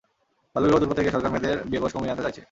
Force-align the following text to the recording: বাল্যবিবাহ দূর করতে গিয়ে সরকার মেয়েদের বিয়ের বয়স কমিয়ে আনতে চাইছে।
বাল্যবিবাহ 0.53 0.79
দূর 0.81 0.89
করতে 0.89 1.03
গিয়ে 1.03 1.15
সরকার 1.15 1.31
মেয়েদের 1.33 1.55
বিয়ের 1.69 1.81
বয়স 1.83 1.93
কমিয়ে 1.95 2.13
আনতে 2.13 2.25
চাইছে। 2.25 2.39